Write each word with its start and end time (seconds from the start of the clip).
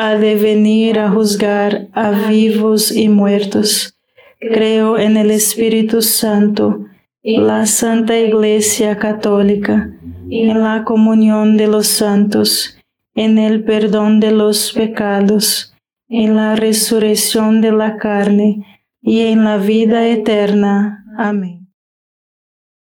ha 0.00 0.14
de 0.14 0.36
venir 0.36 1.00
a 1.00 1.10
juzgar 1.10 1.88
a 1.92 2.10
vivos 2.28 2.92
y 2.92 3.08
muertos. 3.08 3.98
Creo 4.38 4.96
en 4.96 5.16
el 5.16 5.32
Espíritu 5.32 6.02
Santo, 6.02 6.86
la 7.24 7.66
Santa 7.66 8.16
Iglesia 8.16 8.96
Católica, 8.96 9.90
en 10.30 10.62
la 10.62 10.84
comunión 10.84 11.56
de 11.56 11.66
los 11.66 11.88
santos, 11.88 12.78
en 13.16 13.38
el 13.38 13.64
perdón 13.64 14.20
de 14.20 14.30
los 14.30 14.72
pecados, 14.72 15.74
en 16.08 16.36
la 16.36 16.54
resurrección 16.54 17.60
de 17.60 17.72
la 17.72 17.96
carne 17.96 18.84
y 19.02 19.22
en 19.22 19.42
la 19.42 19.56
vida 19.56 20.06
eterna. 20.06 21.04
Amén. 21.18 21.72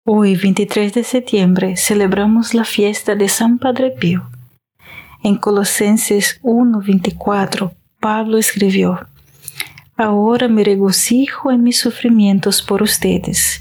Hoy, 0.04 0.34
23 0.34 0.92
de 0.92 1.04
septiembre, 1.04 1.76
celebramos 1.76 2.52
la 2.52 2.64
fiesta 2.64 3.14
de 3.14 3.28
San 3.28 3.60
Padre 3.60 3.92
Pío. 3.92 4.28
En 5.26 5.34
Colosenses 5.34 6.38
1:24, 6.44 7.72
Pablo 7.98 8.38
escribió, 8.38 9.08
Ahora 9.96 10.46
me 10.46 10.62
regocijo 10.62 11.50
en 11.50 11.64
mis 11.64 11.80
sufrimientos 11.80 12.62
por 12.62 12.80
ustedes, 12.80 13.60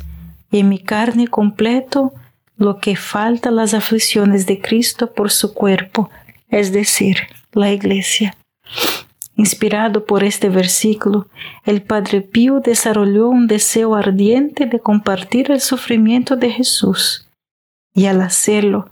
y 0.52 0.60
en 0.60 0.70
mi 0.70 0.78
carne 0.78 1.28
completo 1.28 2.14
lo 2.56 2.78
que 2.78 2.96
falta 2.96 3.50
las 3.50 3.74
aflicciones 3.74 4.46
de 4.46 4.62
Cristo 4.62 5.12
por 5.12 5.32
su 5.32 5.56
cuerpo, 5.56 6.12
es 6.50 6.72
decir, 6.72 7.18
la 7.52 7.72
iglesia. 7.72 8.38
Inspirado 9.36 10.06
por 10.06 10.24
este 10.24 10.50
versículo, 10.50 11.30
el 11.64 11.82
Padre 11.82 12.22
Pío 12.22 12.60
desarrolló 12.60 13.30
un 13.30 13.48
deseo 13.48 13.96
ardiente 13.96 14.68
de 14.68 14.80
compartir 14.80 15.50
el 15.50 15.62
sufrimiento 15.62 16.36
de 16.36 16.52
Jesús, 16.52 17.28
y 17.92 18.06
al 18.06 18.22
hacerlo, 18.22 18.92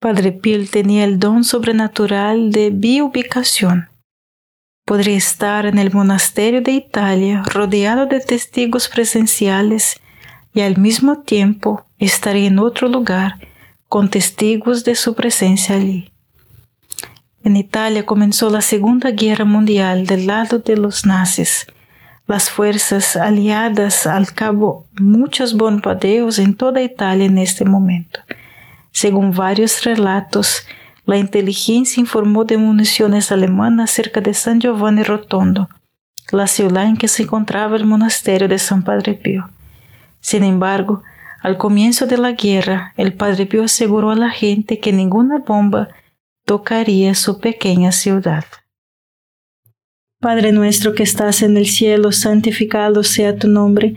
Padre 0.00 0.32
Pío 0.32 0.66
tenía 0.66 1.04
el 1.04 1.18
don 1.18 1.44
sobrenatural 1.44 2.52
de 2.52 2.70
biubicación. 2.70 3.90
Podría 4.86 5.18
estar 5.18 5.66
en 5.66 5.78
el 5.78 5.92
monasterio 5.92 6.62
de 6.62 6.72
Italia 6.72 7.42
rodeado 7.44 8.06
de 8.06 8.20
testigos 8.20 8.88
presenciales 8.88 10.00
y 10.54 10.62
al 10.62 10.78
mismo 10.78 11.20
tiempo 11.20 11.84
estaría 11.98 12.48
en 12.48 12.60
otro 12.60 12.88
lugar 12.88 13.46
con 13.90 14.08
testigos 14.08 14.84
de 14.84 14.94
su 14.94 15.14
presencia 15.14 15.76
allí. 15.76 16.10
En 17.44 17.56
Italia 17.56 18.06
comenzó 18.06 18.48
la 18.48 18.62
Segunda 18.62 19.10
Guerra 19.10 19.44
Mundial 19.44 20.06
del 20.06 20.26
lado 20.26 20.60
de 20.60 20.78
los 20.78 21.04
nazis. 21.04 21.66
Las 22.26 22.48
fuerzas 22.48 23.16
aliadas 23.16 24.06
al 24.06 24.32
cabo 24.32 24.86
muchos 24.98 25.54
bombardeos 25.54 26.38
en 26.38 26.54
toda 26.54 26.80
Italia 26.80 27.26
en 27.26 27.36
este 27.36 27.66
momento. 27.66 28.20
Según 28.92 29.32
varios 29.32 29.84
relatos, 29.84 30.66
la 31.06 31.16
inteligencia 31.16 32.00
informó 32.00 32.44
de 32.44 32.58
municiones 32.58 33.32
alemanas 33.32 33.90
cerca 33.90 34.20
de 34.20 34.34
San 34.34 34.60
Giovanni 34.60 35.02
Rotondo, 35.02 35.68
la 36.30 36.46
ciudad 36.46 36.84
en 36.84 36.96
que 36.96 37.08
se 37.08 37.24
encontraba 37.24 37.76
el 37.76 37.86
monasterio 37.86 38.48
de 38.48 38.58
San 38.58 38.82
Padre 38.82 39.14
Pío. 39.14 39.50
Sin 40.20 40.44
embargo, 40.44 41.02
al 41.42 41.56
comienzo 41.56 42.06
de 42.06 42.18
la 42.18 42.32
guerra, 42.32 42.92
el 42.96 43.14
Padre 43.14 43.46
Pío 43.46 43.64
aseguró 43.64 44.10
a 44.10 44.16
la 44.16 44.30
gente 44.30 44.78
que 44.78 44.92
ninguna 44.92 45.38
bomba 45.38 45.88
tocaría 46.44 47.14
su 47.14 47.40
pequeña 47.40 47.92
ciudad. 47.92 48.44
Padre 50.20 50.52
nuestro 50.52 50.94
que 50.94 51.02
estás 51.02 51.40
en 51.40 51.56
el 51.56 51.66
cielo, 51.66 52.12
santificado 52.12 53.02
sea 53.02 53.38
tu 53.38 53.48
nombre, 53.48 53.96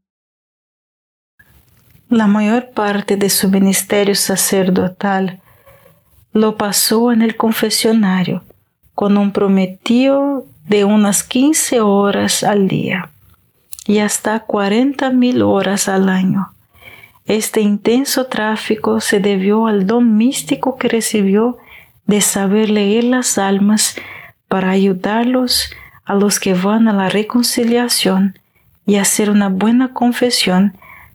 La 2.11 2.27
mayor 2.27 2.71
parte 2.71 3.15
de 3.15 3.29
su 3.29 3.47
ministerio 3.47 4.15
sacerdotal 4.15 5.39
lo 6.33 6.57
pasó 6.57 7.13
en 7.13 7.21
el 7.21 7.37
confesionario 7.37 8.43
con 8.95 9.17
un 9.17 9.31
prometío 9.31 10.45
de 10.67 10.83
unas 10.83 11.23
15 11.23 11.79
horas 11.79 12.43
al 12.43 12.67
día 12.67 13.11
y 13.87 13.99
hasta 13.99 14.41
40 14.41 15.09
mil 15.11 15.41
horas 15.41 15.87
al 15.87 16.09
año. 16.09 16.53
Este 17.27 17.61
intenso 17.61 18.25
tráfico 18.25 18.99
se 18.99 19.21
debió 19.21 19.67
al 19.67 19.87
don 19.87 20.17
místico 20.17 20.75
que 20.75 20.89
recibió 20.89 21.59
de 22.07 22.19
saber 22.19 22.71
leer 22.71 23.05
las 23.05 23.37
almas 23.37 23.95
para 24.49 24.71
ayudarlos 24.71 25.71
a 26.03 26.15
los 26.15 26.41
que 26.41 26.55
van 26.55 26.89
a 26.89 26.93
la 26.93 27.07
reconciliación 27.07 28.37
y 28.85 28.97
hacer 28.97 29.29
una 29.29 29.47
buena 29.47 29.93
confesión 29.93 30.73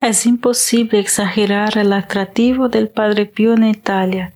Es 0.00 0.26
imposible 0.26 0.98
exagerar 0.98 1.78
el 1.78 1.92
atractivo 1.92 2.68
del 2.68 2.88
Padre 2.88 3.26
Pío 3.26 3.54
en 3.54 3.64
Italia, 3.64 4.32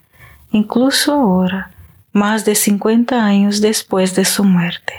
incluso 0.51 1.13
ahora, 1.13 1.71
más 2.13 2.45
de 2.45 2.55
50 2.55 3.25
años 3.25 3.61
después 3.61 4.15
de 4.17 4.25
su 4.25 4.45
muerte. 4.45 4.93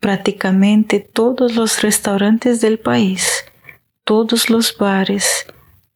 Prácticamente 0.00 1.00
todos 1.00 1.56
los 1.56 1.82
restaurantes 1.82 2.60
del 2.60 2.78
país, 2.78 3.44
todos 4.04 4.50
los 4.50 4.76
bares, 4.76 5.46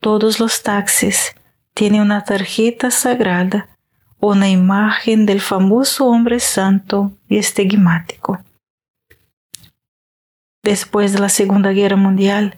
todos 0.00 0.40
los 0.40 0.62
taxis 0.62 1.34
tienen 1.74 2.00
una 2.00 2.24
tarjeta 2.24 2.90
sagrada 2.90 3.68
una 4.20 4.50
imagen 4.50 5.24
del 5.24 5.40
famoso 5.40 6.06
hombre 6.06 6.40
santo 6.40 7.12
y 7.28 7.38
estigmático. 7.38 8.38
Después 10.62 11.14
de 11.14 11.20
la 11.20 11.30
Segunda 11.30 11.72
Guerra 11.72 11.96
Mundial, 11.96 12.56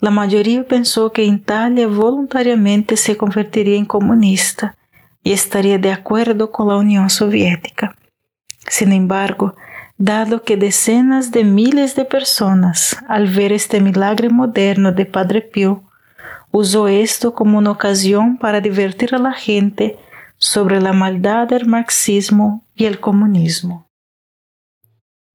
la 0.00 0.10
mayoría 0.10 0.64
pensó 0.64 1.12
que 1.12 1.24
Italia 1.24 1.88
voluntariamente 1.88 2.96
se 2.96 3.16
convertiría 3.16 3.76
en 3.76 3.84
comunista 3.84 4.76
y 5.24 5.32
estaría 5.32 5.78
de 5.78 5.92
acuerdo 5.92 6.52
con 6.52 6.68
la 6.68 6.76
Unión 6.76 7.10
Soviética. 7.10 7.96
Sin 8.68 8.92
embargo, 8.92 9.56
dado 9.96 10.42
que 10.44 10.56
decenas 10.56 11.32
de 11.32 11.42
miles 11.42 11.96
de 11.96 12.04
personas, 12.04 12.96
al 13.08 13.26
ver 13.26 13.52
este 13.52 13.80
milagro 13.80 14.30
moderno 14.30 14.92
de 14.92 15.04
Padre 15.04 15.40
Pío, 15.40 15.82
usó 16.52 16.86
esto 16.86 17.34
como 17.34 17.58
una 17.58 17.72
ocasión 17.72 18.38
para 18.38 18.60
divertir 18.60 19.14
a 19.14 19.18
la 19.18 19.32
gente 19.32 19.98
sobre 20.36 20.80
la 20.80 20.92
maldad 20.92 21.48
del 21.48 21.66
marxismo 21.66 22.64
y 22.76 22.84
el 22.84 23.00
comunismo. 23.00 23.87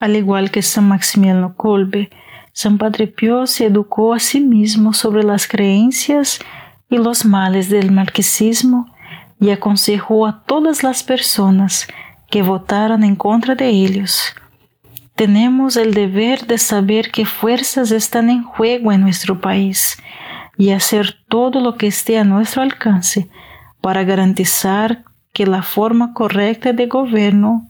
Al 0.00 0.16
igual 0.16 0.50
que 0.50 0.62
San 0.62 0.88
Maximiliano 0.88 1.54
Kolbe, 1.54 2.08
San 2.52 2.78
Padre 2.78 3.14
se 3.44 3.66
educó 3.66 4.14
a 4.14 4.18
sí 4.18 4.40
mismo 4.40 4.94
sobre 4.94 5.22
las 5.22 5.46
creencias 5.46 6.40
y 6.88 6.96
los 6.96 7.24
males 7.26 7.68
del 7.68 7.92
marxismo 7.92 8.86
y 9.38 9.50
aconsejó 9.50 10.26
a 10.26 10.42
todas 10.44 10.82
las 10.82 11.02
personas 11.02 11.86
que 12.30 12.42
votaran 12.42 13.04
en 13.04 13.14
contra 13.14 13.54
de 13.54 13.68
ellos. 13.68 14.34
Tenemos 15.14 15.76
el 15.76 15.92
deber 15.92 16.46
de 16.46 16.56
saber 16.56 17.10
qué 17.10 17.26
fuerzas 17.26 17.90
están 17.90 18.30
en 18.30 18.42
juego 18.42 18.92
en 18.92 19.02
nuestro 19.02 19.40
país 19.40 19.98
y 20.56 20.70
hacer 20.70 21.16
todo 21.28 21.60
lo 21.60 21.76
que 21.76 21.86
esté 21.86 22.18
a 22.18 22.24
nuestro 22.24 22.62
alcance 22.62 23.28
para 23.82 24.02
garantizar 24.04 25.04
que 25.34 25.46
la 25.46 25.62
forma 25.62 26.14
correcta 26.14 26.72
de 26.72 26.86
gobierno 26.86 27.69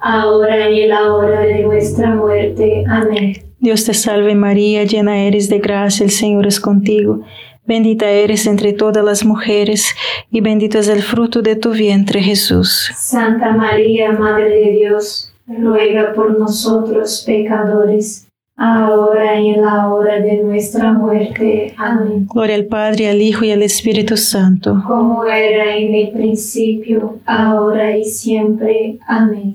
ahora 0.00 0.70
y 0.70 0.82
en 0.82 0.88
la 0.90 1.12
hora 1.12 1.40
de 1.40 1.62
nuestra 1.62 2.14
muerte. 2.14 2.84
Amén. 2.88 3.34
Dios 3.58 3.84
te 3.84 3.94
salve 3.94 4.34
María, 4.34 4.84
llena 4.84 5.18
eres 5.18 5.50
de 5.50 5.58
gracia, 5.58 6.04
el 6.04 6.10
Señor 6.10 6.46
es 6.46 6.58
contigo. 6.58 7.20
Bendita 7.66 8.10
eres 8.10 8.46
entre 8.46 8.72
todas 8.72 9.04
las 9.04 9.24
mujeres 9.24 9.94
y 10.30 10.40
bendito 10.40 10.78
es 10.78 10.88
el 10.88 11.02
fruto 11.02 11.42
de 11.42 11.56
tu 11.56 11.70
vientre 11.70 12.20
Jesús. 12.22 12.90
Santa 12.96 13.52
María, 13.52 14.12
Madre 14.12 14.48
de 14.48 14.72
Dios, 14.72 15.32
ruega 15.46 16.12
por 16.14 16.38
nosotros 16.38 17.22
pecadores, 17.26 18.26
ahora 18.56 19.40
y 19.40 19.50
en 19.50 19.62
la 19.62 19.88
hora 19.88 20.20
de 20.20 20.42
nuestra 20.42 20.92
muerte. 20.92 21.74
Amén. 21.76 22.26
Gloria 22.32 22.56
al 22.56 22.66
Padre, 22.66 23.08
al 23.08 23.22
Hijo 23.22 23.44
y 23.44 23.52
al 23.52 23.62
Espíritu 23.62 24.16
Santo. 24.16 24.82
Como 24.86 25.24
era 25.24 25.76
en 25.76 25.94
el 25.94 26.10
principio, 26.10 27.18
ahora 27.24 27.96
y 27.96 28.04
siempre. 28.04 28.98
Amén. 29.06 29.54